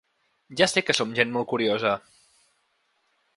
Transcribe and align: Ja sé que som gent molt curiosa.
Ja 0.61 0.67
sé 0.71 0.81
que 0.87 0.95
som 0.99 1.13
gent 1.19 1.35
molt 1.35 1.49
curiosa. 1.51 1.93